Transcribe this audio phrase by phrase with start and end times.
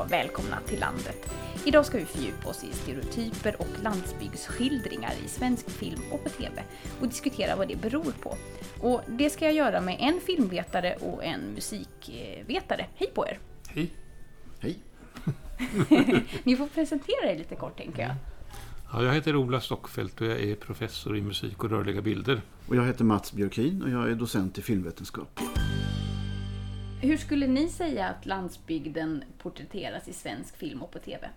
[0.00, 1.30] Och välkomna till landet.
[1.64, 6.62] Idag ska vi fördjupa oss i stereotyper och landsbygdsskildringar i svensk film och på TV
[7.00, 8.36] och diskutera vad det beror på.
[8.80, 12.86] Och det ska jag göra med en filmvetare och en musikvetare.
[12.94, 13.38] Hej på er!
[13.68, 13.90] Hej!
[14.60, 14.78] Hej!
[16.42, 18.14] Ni får presentera er lite kort tänker jag.
[18.92, 22.40] Ja, jag heter Ola Stockfeldt och jag är professor i musik och rörliga bilder.
[22.66, 25.40] Och jag heter Mats Björkin och jag är docent i filmvetenskap.
[27.00, 31.30] Hur skulle ni säga att landsbygden porträtteras i svensk film och på TV?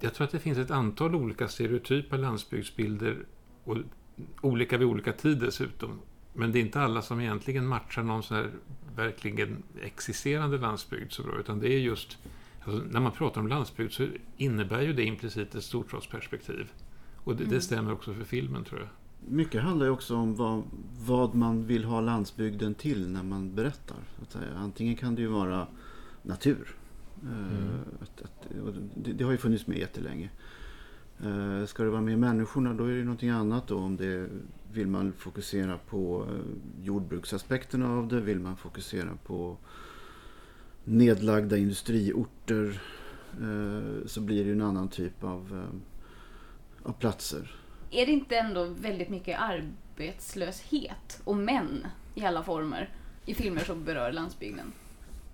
[0.00, 3.26] Jag tror att det finns ett antal olika stereotypa landsbygdsbilder,
[3.64, 3.76] och
[4.40, 6.00] olika vid olika tid dessutom.
[6.32, 8.50] Men det är inte alla som egentligen matchar någon sån här
[8.96, 12.18] verkligen existerande landsbygd så bra, utan det är just
[12.64, 16.72] Alltså, när man pratar om landsbygd så innebär ju det implicit ett storstadsperspektiv.
[17.16, 17.54] Och det, mm.
[17.54, 18.88] det, stämmer också för filmen tror jag.
[19.28, 20.62] Mycket handlar ju också om vad,
[21.06, 23.96] vad man vill ha landsbygden till när man berättar.
[24.56, 25.66] Antingen kan det ju vara
[26.22, 26.76] natur.
[27.22, 27.68] Eh, mm.
[28.00, 28.48] Att, att,
[28.94, 30.30] det, det, har ju funnits med jättelänge.
[31.24, 33.66] Uh, ska det vara med människorna då är det någonting annat.
[33.66, 33.78] Då.
[33.78, 34.28] Om det
[34.72, 36.40] vill man fokusera på uh,
[36.82, 39.56] jordbruksaspekterna av det, vill man fokusera på
[40.84, 42.82] nedlagda industriorter
[43.40, 47.56] eh, så blir det en annan typ av, eh, av platser.
[47.94, 52.88] Är det inte ändå väldigt mycket arbetslöshet och män i alla former
[53.26, 54.72] i filmer som berör landsbygden?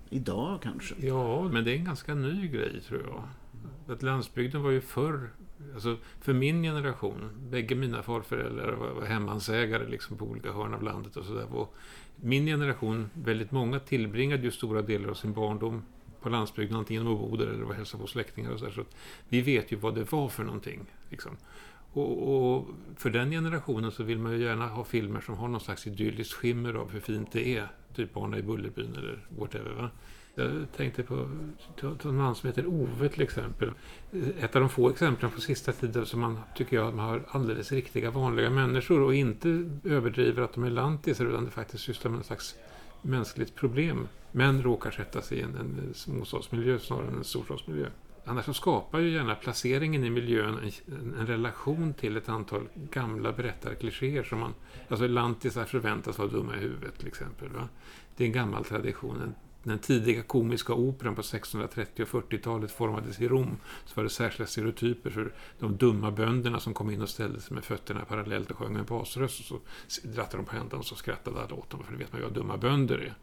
[0.09, 0.95] Idag kanske?
[0.99, 3.23] Ja, men det är en ganska ny grej tror jag.
[3.95, 5.29] Att landsbygden var ju förr,
[5.73, 11.17] alltså för min generation, bägge mina farföräldrar var hemmansägare liksom på olika hörn av landet
[11.17, 11.47] och sådär
[12.15, 15.83] min generation, väldigt många tillbringade ju stora delar av sin barndom
[16.21, 18.83] på landsbygden, antingen de bodde där eller var hälsade på släktingar och så, där, så
[19.29, 20.79] Vi vet ju vad det var för någonting.
[21.09, 21.37] Liksom.
[21.93, 25.61] Och, och, för den generationen så vill man ju gärna ha filmer som har någon
[25.61, 27.67] slags idylliskt skimmer av hur fint det är.
[27.95, 29.71] Typ Barnen i Bullerbyn eller whatever.
[29.71, 29.89] Va?
[30.35, 31.29] Jag tänkte på,
[32.03, 33.71] en man som heter Ove till exempel.
[34.39, 37.71] Ett av de få exemplen på sista tiden som man tycker jag man har alldeles
[37.71, 42.17] riktiga vanliga människor och inte överdriver att de är lantisar utan det faktiskt sysslar med
[42.17, 42.55] en slags
[43.01, 44.07] mänskligt problem.
[44.31, 47.87] Men råkar sätta sig i en, en småstadsmiljö snarare än en storstadsmiljö.
[48.25, 53.31] Annars så skapar ju gärna placeringen i miljön en, en relation till ett antal gamla
[53.31, 54.53] berättarklichéer som man...
[54.89, 57.49] Alltså lantisar förväntas vara dumma i huvudet till exempel.
[57.49, 57.69] Va?
[58.15, 59.33] Det är en gammal tradition,
[59.63, 64.47] den tidiga komiska operan på 1630 och 40-talet formades i Rom så var det särskilda
[64.47, 68.57] stereotyper för de dumma bönderna som kom in och ställde sig med fötterna parallellt och
[68.57, 71.83] sjöng med basröst och så drattade de på händerna och så skrattade alla åt dem
[71.83, 73.13] för det vet man ju vad dumma bönder är.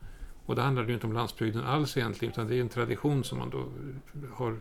[0.46, 3.38] Och det handlar ju inte om landsbygden alls egentligen utan det är en tradition som
[3.38, 3.64] man då
[4.32, 4.56] har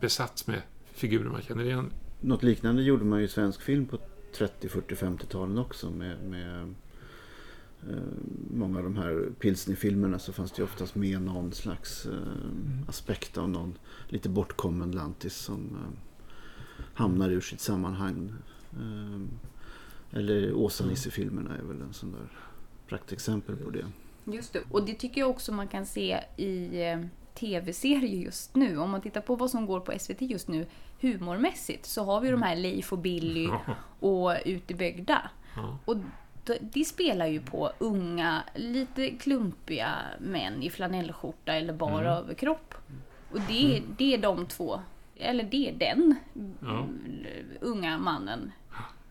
[0.00, 1.92] besatts med figurer man känner igen.
[2.20, 3.98] Något liknande gjorde man ju i svensk film på
[4.36, 6.74] 30, 40, 50-talen också med, med
[7.90, 7.96] Eh,
[8.50, 12.84] många av de här pilsnerfilmerna så fanns det ju oftast med någon slags eh, mm.
[12.88, 13.78] aspekt av någon
[14.08, 16.14] lite bortkommen lantis som eh,
[16.94, 18.32] hamnar ur sitt sammanhang.
[20.10, 22.28] Eller Åsa-Nisse-filmerna är väl en sån där
[22.88, 23.86] praktexempel på det.
[24.24, 26.70] Just det, och det tycker jag också man kan se i
[27.34, 28.78] tv-serier just nu.
[28.78, 30.66] Om man tittar på vad som går på SVT just nu
[31.00, 33.48] humormässigt så har vi de här Leif och Billy
[34.00, 35.30] och Ut i bygda.
[35.84, 35.96] Och
[36.60, 42.06] de spelar ju på unga, lite klumpiga män i flanellskjorta eller bar mm.
[42.06, 42.74] överkropp.
[43.32, 43.94] Och det, mm.
[43.98, 44.80] det är de två,
[45.16, 46.14] eller det är den
[46.60, 46.86] ja.
[47.60, 48.52] unga mannen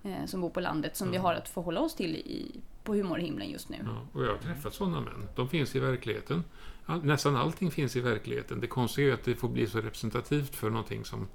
[0.04, 1.12] eh, som bor på landet som ja.
[1.12, 3.78] vi har att förhålla oss till i, på humorhimlen just nu.
[3.86, 5.28] Ja, och jag har träffat sådana män.
[5.36, 6.44] De finns i verkligheten.
[6.86, 8.60] All, nästan allting finns i verkligheten.
[8.60, 11.28] Det konstiga är att det får bli så representativt för någonting som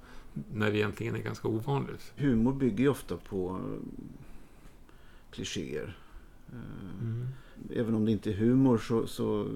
[0.53, 2.13] när det egentligen är ganska ovanligt.
[2.15, 3.59] Humor bygger ju ofta på
[5.31, 5.97] klichéer.
[7.01, 7.27] Mm.
[7.75, 9.47] Även om det inte är humor så, så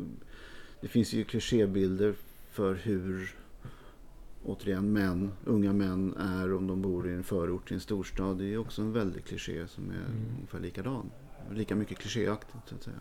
[0.82, 2.14] det finns ju klichébilder
[2.52, 3.36] för hur
[4.46, 8.38] återigen män, unga män är om de bor i en förort i en storstad.
[8.38, 10.36] Det är också en väldig kliché som är mm.
[10.36, 11.12] ungefär likadan.
[11.52, 13.00] Lika mycket klichéaktigt så att säga.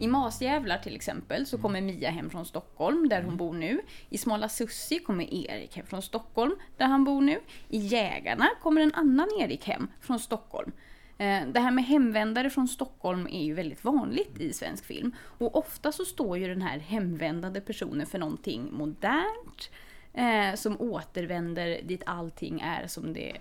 [0.00, 3.36] I Masjävlar till exempel så kommer Mia hem från Stockholm, där hon mm.
[3.36, 3.80] bor nu.
[4.08, 7.40] I Smala Sussi kommer Erik hem från Stockholm, där han bor nu.
[7.68, 10.72] I Jägarna kommer en annan Erik hem från Stockholm.
[11.18, 15.14] Eh, det här med hemvändare från Stockholm är ju väldigt vanligt i svensk film.
[15.20, 19.70] Och ofta så står ju den här hemvändande personen för någonting modernt,
[20.12, 23.36] eh, som återvänder dit allting är som det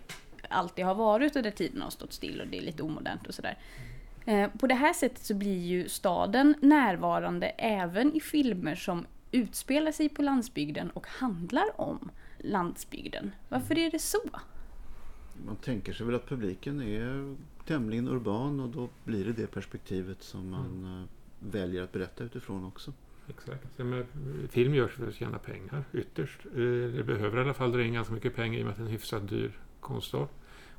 [0.50, 3.34] alltid har varit och där tiden har stått still och det är lite omodernt och
[3.34, 3.58] sådär.
[4.26, 9.92] Eh, på det här sättet så blir ju staden närvarande även i filmer som utspelar
[9.92, 13.32] sig på landsbygden och handlar om landsbygden.
[13.50, 14.22] Varför är det så?
[15.46, 17.36] Man tänker sig väl att publiken är
[17.68, 21.08] tämligen urban och då blir det det perspektivet som man mm.
[21.40, 22.94] väljer att berätta utifrån också.
[23.30, 23.78] Exakt.
[23.78, 24.06] Men
[24.50, 26.46] film görs för att tjäna pengar ytterst.
[26.46, 26.52] Eh,
[26.96, 28.84] det behöver i alla fall dra in ganska mycket pengar i och med att det
[28.84, 30.32] är en hyfsat dyr konstart.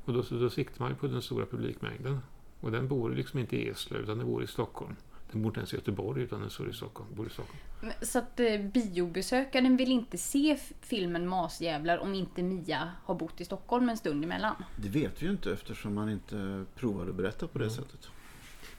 [0.05, 2.19] Och då, då siktar man ju på den stora publikmängden.
[2.59, 4.95] Och den bor liksom inte i Eslöv utan den bor i Stockholm.
[5.31, 7.59] Den bor inte ens i Göteborg utan den står i Stockholm, bor i Stockholm.
[8.01, 13.45] Så att eh, biobesökaren vill inte se filmen Masjävlar om inte Mia har bott i
[13.45, 14.55] Stockholm en stund emellan?
[14.75, 17.75] Det vet vi ju inte eftersom man inte provade att berätta på det mm.
[17.75, 18.09] sättet.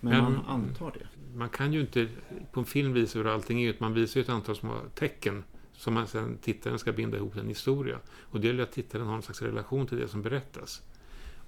[0.00, 1.06] Men, Men, man antar det.
[1.38, 2.08] Man kan ju inte
[2.52, 5.94] på en film visa hur allting är, man visar ju ett antal små tecken som
[5.94, 7.98] man sen tittaren ska binda ihop en historia.
[8.20, 10.82] Och det gäller att tittaren har en slags relation till det som berättas.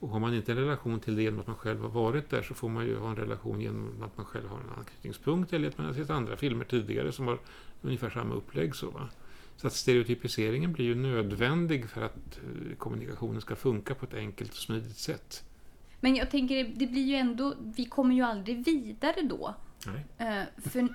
[0.03, 2.43] Och har man inte en relation till det genom att man själv har varit där
[2.43, 5.69] så får man ju ha en relation genom att man själv har en anknytningspunkt eller
[5.69, 7.39] att man har sett andra filmer tidigare som har
[7.83, 8.75] ungefär samma upplägg.
[8.75, 9.09] Så, va?
[9.57, 14.51] så att stereotypiseringen blir ju nödvändig för att eh, kommunikationen ska funka på ett enkelt
[14.51, 15.45] och smidigt sätt.
[16.01, 19.55] Men jag tänker, det blir ju ändå, vi kommer ju aldrig vidare då.
[19.87, 20.05] Nej.
[20.21, 20.89] Uh, för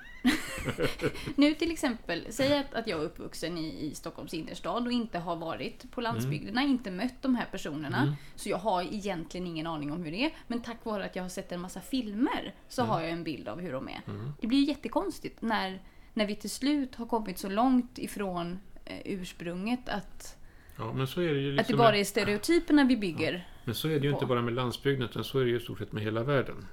[1.35, 5.19] nu till exempel, säg att, att jag är uppvuxen i, i Stockholms innerstad och inte
[5.19, 6.71] har varit på landsbygderna, mm.
[6.71, 8.01] inte mött de här personerna.
[8.01, 8.13] Mm.
[8.35, 10.31] Så jag har egentligen ingen aning om hur det är.
[10.47, 12.89] Men tack vare att jag har sett en massa filmer så mm.
[12.89, 14.01] har jag en bild av hur de är.
[14.07, 14.31] Mm.
[14.41, 15.81] Det blir ju jättekonstigt när,
[16.13, 20.37] när vi till slut har kommit så långt ifrån eh, ursprunget att
[20.79, 23.33] Ja, det liksom att det bara är stereotyperna vi bygger.
[23.33, 23.61] Ja.
[23.65, 24.17] Men så är det ju på.
[24.17, 26.67] inte bara med landsbygden, utan så är det ju i stort sett med hela världen.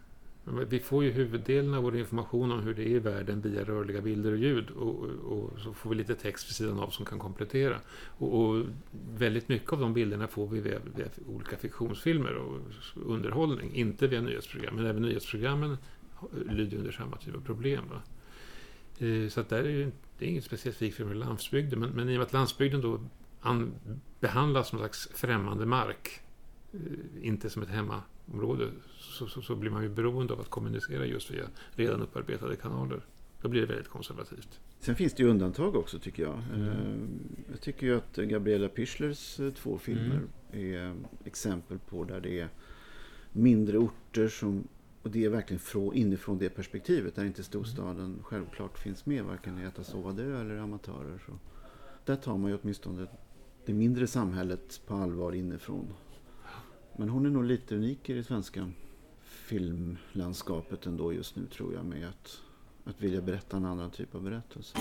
[0.44, 4.00] Vi får ju huvuddelen av vår information om hur det är i världen via rörliga
[4.00, 7.19] bilder och ljud och, och så får vi lite text vid sidan av som kan
[7.19, 7.76] komplettera.
[8.19, 8.64] Och, och
[9.14, 12.61] väldigt mycket av de bilderna får vi via, via, olika fiktionsfilmer och
[13.06, 14.76] underhållning, inte via nyhetsprogram.
[14.76, 15.76] Men även nyhetsprogrammen
[16.50, 17.85] lyder under samma typ av problem.
[17.91, 18.02] Va?
[19.06, 22.19] Eh, så att där är det är inget specifikt för landsbygden, men, men i och
[22.19, 23.00] med att landsbygden då
[23.41, 23.75] an,
[24.20, 26.20] behandlas som en slags främmande mark,
[27.20, 31.30] inte som ett hemmaområde, så, så, så, blir man ju beroende av att kommunicera just
[31.30, 33.00] via redan upparbetade kanaler.
[33.42, 34.60] Då blir det väldigt konservativt.
[34.80, 36.42] Sen finns det ju undantag också tycker jag.
[36.54, 36.68] Mm.
[36.68, 40.20] Eh, jag tycker ju att Gabriella Pischlers eh, två filmer
[40.52, 40.74] mm.
[40.74, 40.94] är
[41.24, 42.48] exempel på där det är
[43.32, 44.68] mindre orter som
[45.04, 48.22] och det är verkligen inifrån det perspektivet där inte storstaden mm.
[48.22, 51.22] självklart finns med varken i Äta sova dö eller amatörer.
[51.26, 51.32] Så
[52.04, 53.06] där tar man ju åtminstone
[53.66, 55.86] det mindre samhället på allvar inifrån.
[56.96, 58.70] Men hon är nog lite unik i det svenska
[59.23, 62.41] filmlandskapet ändå just nu tror jag med att,
[62.85, 64.79] att vilja berätta en annan typ av berättelse.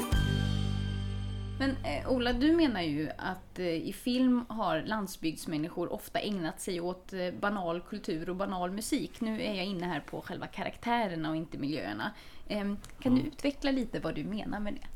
[1.59, 6.81] Men eh, Ola, du menar ju att eh, i film har landsbygdsmänniskor ofta ägnat sig
[6.81, 9.21] åt eh, banal kultur och banal musik.
[9.21, 12.11] Nu är jag inne här på själva karaktärerna och inte miljöerna.
[12.47, 14.87] Ehm, kan du utveckla lite vad du menar med det?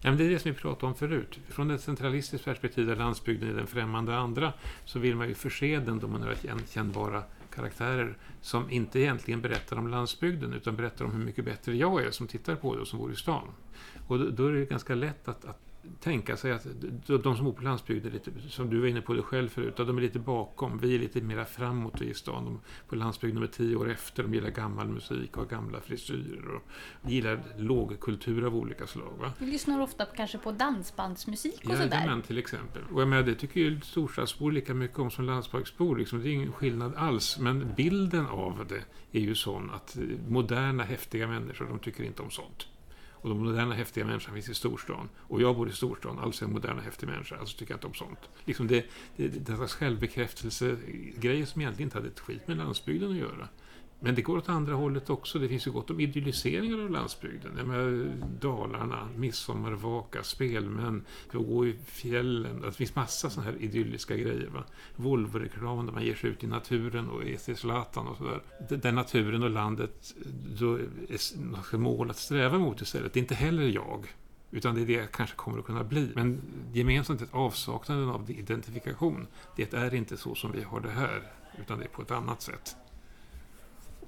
[0.00, 1.38] Ja, men det är det som vi pratade om förut.
[1.48, 4.52] Från ett centralistiskt perspektiv där landsbygden är den främmande andra
[4.84, 6.34] så vill man ju förse den med några
[6.68, 7.22] kännbara
[7.54, 12.10] karaktärer som inte egentligen berättar om landsbygden utan berättar om hur mycket bättre jag är
[12.10, 13.48] som tittar på det och som bor i stan.
[14.06, 15.60] Och då, då är det ganska lätt att, att
[16.00, 16.66] tänka sig att
[17.06, 19.98] de som bor på landsbygden, lite, som du var inne på det själv förut, de
[19.98, 20.78] är lite bakom.
[20.78, 22.44] Vi är lite mer framåt i stan.
[22.44, 24.22] De, på landsbygden de är tio år efter.
[24.22, 26.62] De gillar gammal musik och har gamla frisyrer och
[27.10, 29.12] gillar lågkultur av olika slag.
[29.20, 29.32] Va?
[29.38, 31.96] Vi lyssnar ofta kanske på dansbandsmusik och ja, sådär.
[31.96, 32.82] Jajamän, till exempel.
[32.92, 35.96] Och jag menar, det tycker ju storstadsbor lika mycket om som landsbygdsbor.
[35.96, 36.22] Liksom.
[36.22, 37.38] Det är ingen skillnad alls.
[37.38, 39.96] Men bilden av det är ju sån att
[40.28, 42.66] moderna, häftiga människor, de tycker inte om sånt.
[43.24, 45.08] Och de moderna häftiga människorna finns i storstan.
[45.18, 47.36] Och jag bor i storstan, alltså är jag moderna häftig människa.
[47.36, 48.18] Alltså tycker jag inte om sånt.
[48.44, 50.76] Liksom det, det, det är en självbekräftelse,
[51.16, 53.48] grejer som egentligen inte hade ett skit med landsbygden att göra.
[54.04, 55.38] Men det går åt andra hållet också.
[55.38, 57.52] Det finns ju gott om idylliseringar av landsbygden.
[57.56, 62.60] Jag menar, Dalarna, midsommarvaka, spelmän, gå i fjällen.
[62.60, 64.50] Det finns massa sådana här idylliska grejer.
[64.54, 64.64] Va?
[64.96, 68.42] Volvo-reklam där man ger sig ut i naturen och är till Zlatan och sådär.
[68.68, 70.14] Där naturen och landet
[70.58, 73.12] då är mål att sträva mot istället.
[73.12, 74.14] Det är inte heller jag.
[74.50, 76.12] Utan det är det jag kanske kommer att kunna bli.
[76.14, 76.42] Men
[76.72, 79.26] gemensamt är avsaknaden av identifikation.
[79.56, 81.22] Det är inte så som vi har det här.
[81.60, 82.76] Utan det är på ett annat sätt.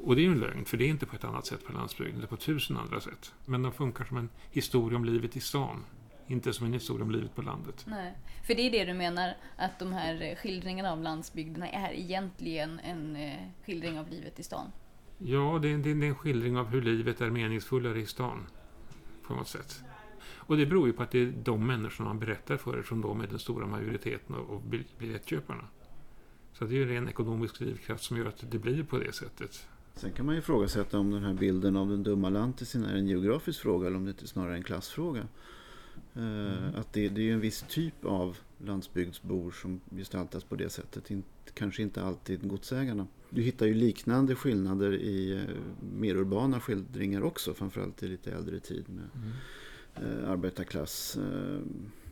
[0.05, 1.73] Och det är ju en lögn, för det är inte på ett annat sätt på
[1.73, 3.35] landsbygden, det är på tusen andra sätt.
[3.45, 5.85] Men de funkar som en historia om livet i stan,
[6.27, 7.85] inte som en historia om livet på landet.
[7.89, 8.15] Nej,
[8.47, 13.17] för det är det du menar, att de här skildringarna av landsbygderna är egentligen en
[13.17, 14.73] eh, skildring av livet i stan?
[15.19, 18.47] Ja, det är, det är en skildring av hur livet är meningsfullare i stan,
[19.27, 19.83] på något sätt.
[20.47, 23.21] Och det beror ju på att det är de människorna man berättar för, eftersom de
[23.21, 25.65] är den stora majoriteten av biljettköparna.
[26.53, 29.13] Så det är ju en ren ekonomisk drivkraft som gör att det blir på det
[29.13, 29.69] sättet.
[29.97, 33.07] Sen kan man ju ifrågasätta om den här bilden av den dumma lantisen är en
[33.07, 35.29] geografisk fråga eller om det inte snarare är en klassfråga.
[36.15, 36.75] Eh, mm.
[36.77, 41.11] Att det, det är en viss typ av landsbygdsbor som gestaltas på det sättet.
[41.11, 43.07] Inte, kanske inte alltid godsägarna.
[43.31, 45.43] Du hittar ju liknande skillnader i eh,
[45.93, 48.85] mer urbana skildringar också, framförallt i lite äldre tid.
[48.89, 50.23] Med mm.
[50.23, 51.61] eh, arbetarklass eh,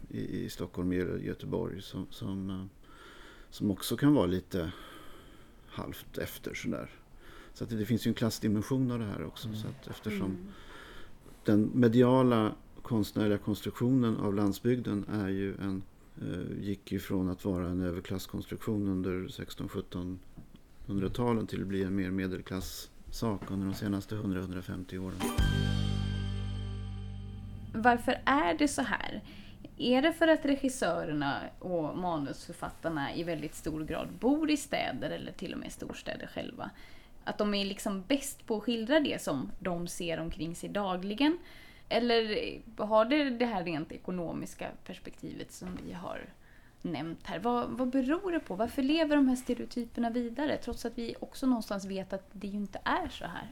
[0.08, 2.64] i, i Stockholm och Göteborg som, som, eh,
[3.50, 4.72] som också kan vara lite
[5.66, 6.90] halvt efter sådär.
[7.54, 9.48] Så att det, finns ju en klassdimension av det här också.
[9.48, 9.60] Mm.
[9.60, 10.46] Så att eftersom Mm.
[11.44, 15.82] den mediala konstnärliga konstruktionen av landsbygden är ju en,
[16.22, 22.10] eh, gick ju från att vara en överklasskonstruktion under 16-1700-talen till att bli en mer
[22.10, 25.16] medelklasssak under de senaste 100-150 åren.
[27.74, 29.22] Varför är det så här?
[29.78, 35.32] Är det för att regissörerna och manusförfattarna i väldigt stor grad bor i städer eller
[35.32, 36.70] till och med storstäder själva?
[37.24, 41.38] Att de är liksom bäst på att skildra det som de ser omkring sig dagligen?
[41.88, 46.20] Eller har det det här rent ekonomiska perspektivet som vi har
[46.82, 47.38] nämnt här?
[47.38, 48.54] Vad, vad beror det på?
[48.54, 50.56] Varför lever de här stereotyperna vidare?
[50.56, 53.48] Trots att vi också någonstans vet att det ju inte är så här.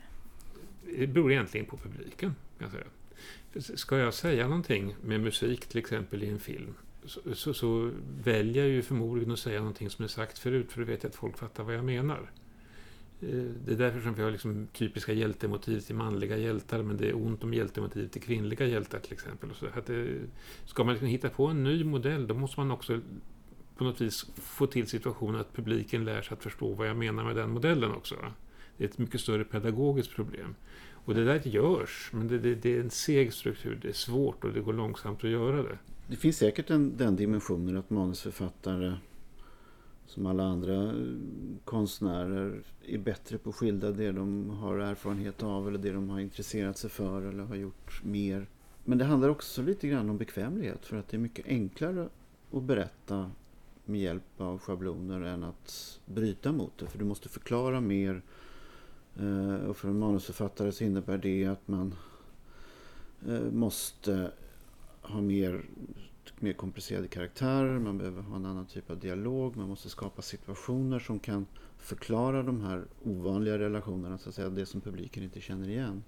[0.98, 2.34] Det beror egentligen på publiken.
[2.58, 3.76] Kan jag säga.
[3.76, 6.74] Ska jag säga någonting med musik till exempel i en film
[7.04, 7.90] så, så, så
[8.24, 11.10] väljer jag ju förmodligen att säga någonting som är sagt förut för då vet jag
[11.10, 12.30] att folk fattar vad jag menar.
[13.22, 17.08] Eh, det är därför som vi har liksom typiska hjältemotiv till manliga hjältar men det
[17.08, 19.50] är ont om hjältemotiv till kvinnliga hjältar till exempel.
[19.50, 19.66] Och så.
[19.66, 20.18] Att det,
[20.64, 23.00] ska man liksom hitta på en ny modell då måste man också
[23.76, 27.24] på något vis få till situationen att publiken lär sig att förstå vad jag menar
[27.24, 28.16] med den modellen också.
[28.76, 30.54] Det är ett mycket större pedagogiskt problem.
[31.04, 33.78] Och det där görs, men det, det, det är en seg struktur.
[33.82, 35.78] Det är svårt och det går långsamt att göra det.
[36.06, 38.94] Det finns säkert en, den dimensionen att manusförfattare
[40.12, 41.16] som alla andra eh,
[41.64, 46.21] konstnärer är bättre på att skildra det de har erfarenhet av eller det de har
[46.21, 48.47] intresserat sig för eller har gjort mer.
[48.85, 52.09] Men det handlar också lite grann om bekvämlighet för att det är mycket enklare
[52.52, 53.31] att berätta
[53.85, 56.87] med hjälp av schabloner än att bryta mot det.
[56.87, 58.23] För du måste förklara mer
[59.16, 61.95] eh, och för en manusförfattare så innebär det att man
[63.28, 64.31] eh, måste
[65.02, 65.64] ha mer
[66.42, 70.99] mer komplicerade karaktärer, man behöver ha en annan typ av dialog, man måste skapa situationer
[70.99, 71.46] som kan
[71.78, 76.02] förklara de här ovanliga relationerna, så att säga, det som publiken inte känner igen.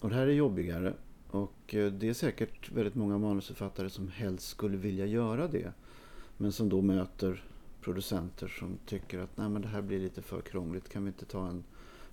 [0.00, 0.94] Och det här är jobbigare
[1.30, 5.72] och eh, det är säkert väldigt många manusförfattare som helst skulle vilja göra det,
[6.36, 7.44] men som då möter
[7.80, 11.24] producenter som tycker att Nej, men det här blir lite för krångligt, kan vi inte
[11.24, 11.64] ta en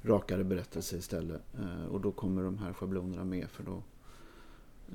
[0.01, 1.41] rakare berättelse istället?
[1.59, 3.83] Eh, Och då kommer de här schablonerna med för då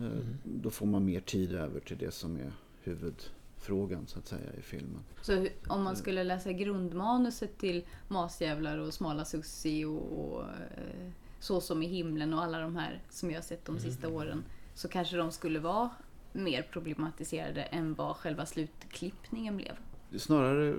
[0.00, 0.38] Eh, Mm.
[0.44, 4.62] Då får man mer tid över till det som är huvudfrågan så att säga i
[4.62, 5.00] filmen.
[5.22, 11.60] Så om man skulle läsa grundmanuset till Masjävlar och Smala Sussi och, och eh, Så
[11.60, 14.44] som i himlen och alla de här som jag har sett de sista åren
[14.74, 15.90] så kanske de skulle vara
[16.32, 19.72] mer problematiserade än vad själva slutklippningen blev.
[20.16, 20.74] Snarare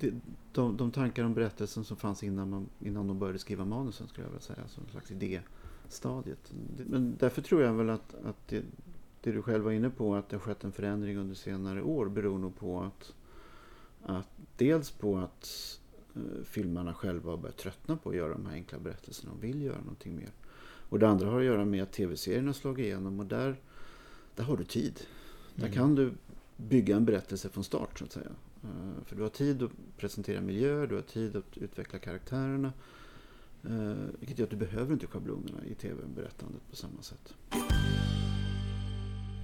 [0.00, 0.20] de,
[0.52, 4.26] de, de tankar om berättelsen som fanns innan, man, innan de började skriva manusen skulle
[4.26, 6.52] jag vilja säga, som en slags idéstadiet.
[6.76, 8.62] Men därför tror jag väl att, att det,
[9.24, 12.08] det du själv var inne på, att det har skett en förändring under senare år
[12.08, 13.12] beror nog på att,
[14.02, 15.80] att dels på att
[16.16, 19.62] eh, filmarna själva har börjat tröttna på att göra de här enkla berättelserna och vill
[19.62, 20.30] göra någonting mer.
[20.88, 23.56] Och det andra har att göra med att tv-serien har slagit igenom och där,
[24.34, 25.00] där har du tid.
[25.54, 25.74] Där Mm.
[25.74, 26.12] kan du
[26.56, 28.30] bygga en berättelse från start så att säga.
[28.62, 32.72] Eh, För du har tid att presentera miljöer, du har tid att utveckla karaktärerna.
[33.64, 37.34] eh, Vilket gör att du behöver inte schablonerna i tv-berättandet på samma sätt.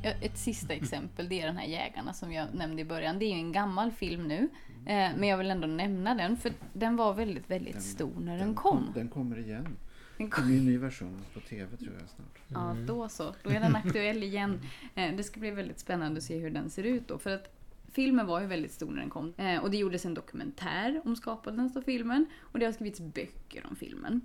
[0.03, 3.19] Ett sista exempel, det är den här Jägarna som jag nämnde i början.
[3.19, 4.49] Det är ju en gammal film nu,
[4.87, 8.39] eh, men jag vill ändå nämna den för den var väldigt, väldigt Den- stor när
[8.39, 8.93] den, kom.
[8.95, 9.65] Den kommer igen.
[9.65, 10.47] Den Det kom.
[10.47, 12.39] blir en ny version på tv tror jag snart.
[12.49, 13.35] Ja, då så.
[13.43, 14.61] Då är den aktuell igen.
[14.95, 17.19] Eh, Det ska bli väldigt spännande att se hur den ser ut då.
[17.19, 17.57] För att
[17.93, 19.35] filmen var ju väldigt stor när den kom.
[19.37, 22.27] Eh, Och det gjordes en dokumentär om skapandet av filmen.
[22.41, 24.21] Och det har skrivits böcker om filmen.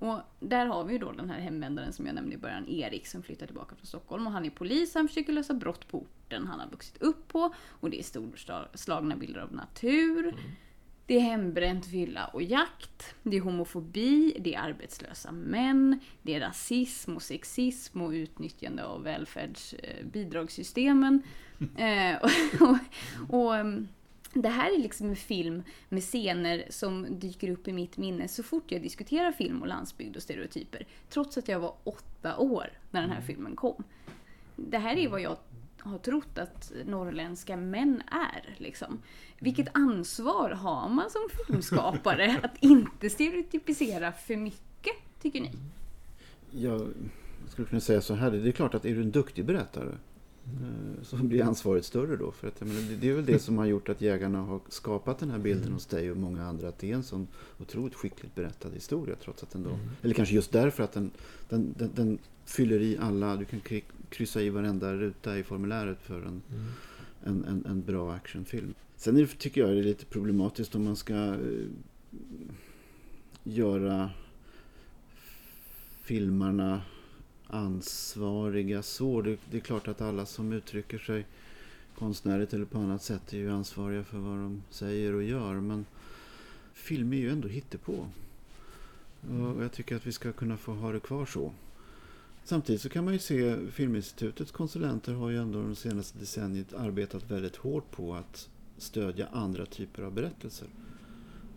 [0.00, 3.06] Och där har vi ju då den här hemvändaren som jag nämnde i början, Erik,
[3.06, 4.26] som flyttar tillbaka från Stockholm.
[4.26, 7.54] Och han är polis, han försöker lösa brott på orten han har vuxit upp på.
[7.68, 10.34] Och det är storslagna bilder av natur.
[11.06, 13.14] Det är hembränt, fylla och jakt.
[13.22, 19.02] Det är homofobi, det är arbetslösa män, det är rasism och sexism och utnyttjande av
[19.02, 21.22] välfärdsbidragssystemen.
[21.76, 22.30] Eh, och,
[22.60, 22.76] och,
[23.28, 23.88] och, ehm,
[24.32, 28.42] det här är liksom en film med scener som dyker upp i mitt minne så
[28.42, 30.86] fort jag diskuterar film och landsbygd och stereotyper.
[31.08, 33.84] Trots att jag var åtta år när den här filmen kom.
[34.56, 35.36] Det här är vad jag
[35.78, 38.54] har trott att norrländska män är.
[38.56, 39.02] Liksom.
[39.38, 45.50] Vilket ansvar har man som filmskapare att inte stereotypisera för mycket, tycker ni?
[46.50, 46.88] Jag
[47.48, 49.94] skulle kunna säga så här, det är klart att är du en duktig berättare
[51.02, 52.32] så blir ansvaret större då.
[52.32, 55.30] För att, menar, det- är väl det som har gjort att jägarna har skapat den
[55.30, 56.68] här bilden hos dig och många andra.
[56.68, 57.28] Att det är en sån
[57.58, 59.16] otroligt skickligt berättad historia.
[59.24, 61.10] Trots att den då, Eller kanske just därför att den,
[61.48, 63.60] den, den, den fyller i alla, du kan
[64.10, 66.66] kryssa i varenda ruta i formuläret för en, Mm.
[67.24, 68.74] en, en, en bra actionfilm.
[68.96, 71.36] Sen är det, tycker jag det är lite problematiskt om man ska eh,
[73.44, 74.10] göra
[76.02, 76.82] filmarna
[77.50, 79.22] ansvariga så.
[79.22, 81.26] Det, det är klart att alla som uttrycker sig
[81.98, 85.54] konstnärligt eller på annat sätt är ju ansvariga för vad de säger och gör.
[85.54, 85.86] Men
[86.74, 88.06] film är ju ändå hittepå.
[89.20, 91.52] Och jag tycker att vi ska kunna få ha det kvar så.
[92.44, 97.30] Samtidigt så kan man ju se Filminstitutets konsulenter har ju ändå de senaste decenniet arbetat
[97.30, 100.68] väldigt hårt på att stödja andra typer av berättelser.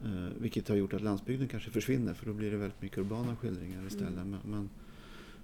[0.06, 3.36] Eh, vilket har gjort att landsbygden kanske försvinner för då blir det väldigt mycket urbana
[3.36, 4.28] skildringar istället.
[4.28, 4.70] Men, men,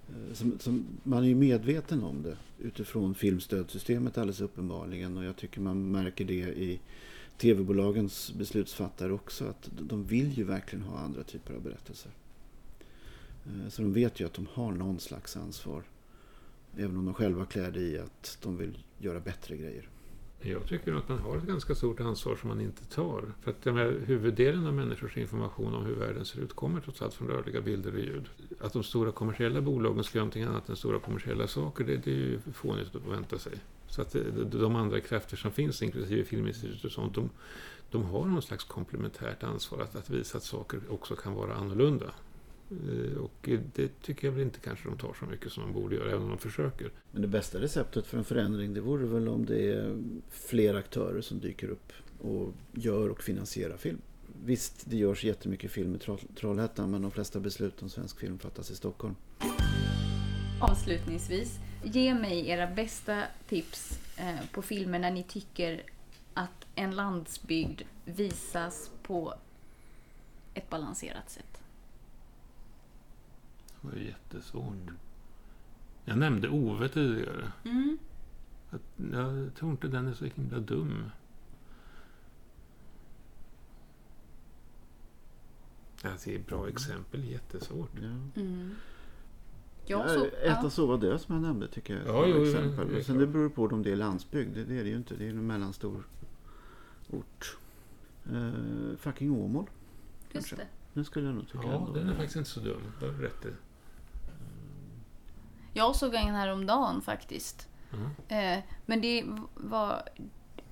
[0.08, 5.36] Eh, som, som, man är ju medveten om det utifrån filmstödsystemet alldeles uppenbarligen och jag
[5.36, 6.80] tycker man märker det i
[7.38, 12.12] tv-bolagens beslutsfattare också att de vill ju verkligen ha andra typer av berättelser.
[13.46, 15.82] Eh, så de vet ju att de har någon slags ansvar.
[16.76, 19.88] Även om de själva klär det i att de vill göra bättre grejer.
[20.42, 23.24] Jag tycker att man har ett ganska stort ansvar som man inte tar.
[23.40, 23.72] För att jag
[24.06, 27.94] huvuddelen av människors information om hur världen ser ut kommer trots allt från rörliga bilder
[27.94, 28.28] och ljud.
[28.60, 32.10] Att de stora kommersiella bolagen ska göra någonting annat än stora kommersiella saker, det, det
[32.10, 33.52] är ju fånigt att förvänta sig.
[33.88, 37.30] Så att eh, de andra krafter som finns, inklusive Filminstitutet och sånt, de,
[37.90, 42.14] de har någon slags komplementärt ansvar att, att visa att saker också kan vara annorlunda.
[42.70, 45.96] Eh, Och det tycker jag väl inte kanske de tar så mycket som de borde
[45.96, 46.90] göra, även om de försöker.
[47.12, 49.96] Men det bästa receptet för en förändring det vore väl om det är
[50.30, 53.98] fler aktörer som dyker upp och gör och finansierar film.
[54.44, 58.38] Visst, det görs jättemycket film i Troll- Trollhättan men de flesta beslut om svensk film
[58.38, 59.14] fattas i Stockholm.
[60.60, 65.82] Avslutningsvis, ge mig era bästa tips eh, på filmer när ni tycker
[66.34, 69.34] att en landsbygd visas på
[70.54, 71.59] ett balanserat sätt.
[73.80, 74.90] Det var ju jättesvårt.
[76.04, 77.52] Jag nämnde Ove tidigare.
[77.64, 77.98] Mm.
[78.70, 81.04] Att Jag tror inte den är så himla dum.
[86.02, 87.90] Alltså, det är ett bra exempel, jättesvårt.
[87.94, 88.40] Ja.
[88.42, 88.74] Mm.
[89.86, 92.36] Jag Ja, Äta, sova, dö som jag nämnde tycker jag är ett Ja, bra jo,
[92.36, 92.76] jo, exempel.
[92.86, 94.54] det är Men Sen det beror på om det är landsbygd.
[94.54, 95.14] Det, det är det ju inte.
[95.16, 96.04] Det är en mellanstor
[97.10, 97.56] ort.
[98.32, 99.64] Uh, fucking Åmål.
[100.32, 100.56] Just kanske.
[100.56, 100.66] det.
[100.94, 101.92] Den skulle jag nog tycka Ja, ändå.
[101.92, 102.82] den är faktiskt inte så dum.
[103.00, 103.48] Det har rätt i.
[105.72, 107.68] Jag såg en häromdagen faktiskt.
[107.92, 108.10] Mm.
[108.58, 110.02] Eh, men det var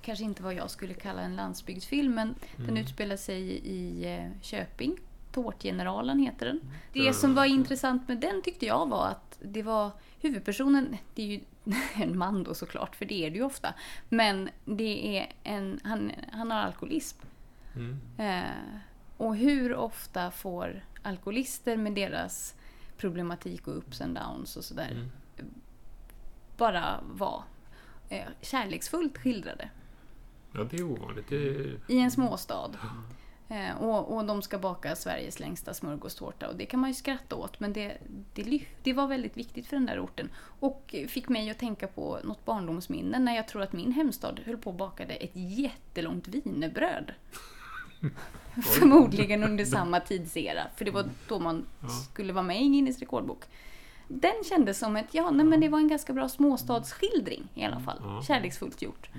[0.01, 2.77] kanske inte vad jag skulle kalla en landsbygdsfilm, men den Mm.
[2.77, 4.97] utspelar sig i eh, Köping.
[5.31, 6.61] Tårtgeneralen heter den.
[6.93, 7.13] Det Ja.
[7.13, 11.39] som var intressant med den tyckte jag var att det var huvudpersonen, det är ju
[12.03, 13.73] en man då såklart, för det är det ju ofta.
[14.09, 17.17] Men det är en, han, han har alkoholism.
[17.75, 17.99] Mm.
[18.17, 18.51] Eh,
[19.17, 22.55] och hur ofta får alkoholister med deras
[22.99, 25.51] problematik och ups and downs och sådär Mm.
[26.57, 27.43] bara vara
[28.09, 29.69] eh, kärleksfullt skildrade
[30.53, 31.25] Ja, det är ovanligt.
[31.29, 31.79] Det är...
[31.87, 32.71] i en småstad.
[33.49, 37.35] Eh, och, och de ska baka Sveriges längsta smörgåstårta och det kan man ju skratta
[37.35, 37.97] åt men det,
[38.33, 40.29] det, det var väldigt viktigt för den där orten.
[40.59, 44.57] Och fick mig att tänka på något barndomsminne när jag tror att min hemstad höll
[44.57, 47.13] på och bakade ett jättelångt wienerbröd.
[48.63, 51.87] Förmodligen under samma tidsera, för det var då man Ja.
[51.89, 53.43] skulle vara med i Guinness rekordbok.
[54.07, 57.79] Den kändes som ett, ja nej, men det var en ganska bra småstadsskildring i alla
[57.79, 57.97] fall.
[58.03, 58.23] Ja.
[58.27, 59.09] Kärleksfullt gjort.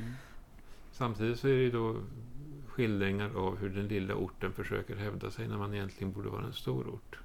[0.93, 1.97] Samtidigt så är det ju då
[2.69, 6.53] skildringar av hur den lilla orten försöker hävda sig när man egentligen borde vara en
[6.53, 7.19] stor ort.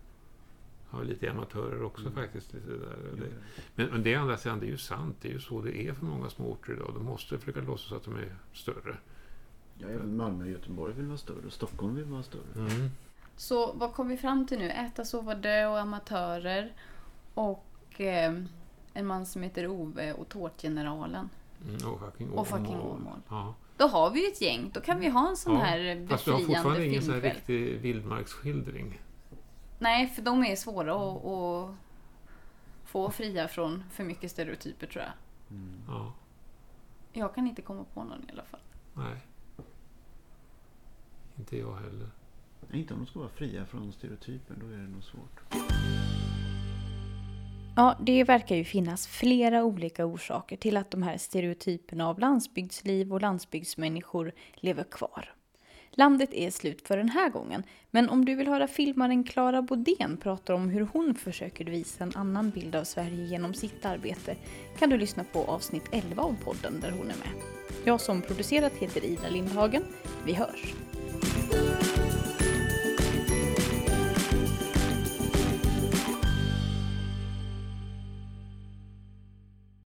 [0.90, 2.54] Har lite amatörer också faktiskt.
[2.54, 2.98] Lite där.
[3.18, 3.32] Det,
[3.76, 5.18] men, men det andra sidan, det är ju sant.
[5.22, 6.92] Det är ju så det är för många små orter idag.
[6.96, 8.98] De måste försöka låtsas att de är större.
[9.78, 11.52] Ja, även Malmö och Göteborg vill vara större.
[11.52, 12.54] Stockholm vill vara större.
[12.56, 12.90] Mm.
[13.38, 14.70] Så vad kom vi fram till nu?
[14.72, 16.74] Äta, sova, dö och amatörer.
[17.34, 18.34] Och eh,
[18.94, 21.30] en man som heter Ove och Tårtgeneralen.
[21.70, 22.92] Mm, och fucking Och fucking Åmål.
[22.92, 23.20] Åmål.
[23.30, 23.56] Ja.
[23.78, 24.72] Då har vi ju ett gäng.
[24.74, 27.14] Då kan vi ha en sån Ja, här Fast du har befriande fortfarande ingen sån
[27.14, 29.02] här riktig vildmarksskildring.
[29.80, 31.76] Nej, för de är svåra att, att
[32.86, 35.14] få fria från för mycket stereotyper tror jag.
[35.88, 36.14] Ja,
[37.14, 38.60] Jag kan inte komma på någon i alla fall.
[38.94, 39.18] nej.
[41.40, 42.10] Inte jag heller.
[42.74, 44.56] Inte om de ska vara fria från stereotyper.
[44.62, 45.40] Då är det nog svårt.
[47.76, 53.14] Ja, det verkar ju finnas flera olika orsaker till att de här stereotyperna av landsbygdsliv
[53.14, 55.36] och landsbygdsmänniskor lever kvar.
[55.98, 60.18] Landet är slut för den här gången, men om du vill höra filmaren Klara Bodén
[60.18, 64.36] prata om hur hon försöker visa en annan bild av Sverige genom sitt arbete
[64.80, 67.44] kan du lyssna på avsnitt 11 av podden där hon är med.
[67.86, 69.84] Jag som producerat heter Ida Lindhagen.
[70.26, 70.74] Vi hörs!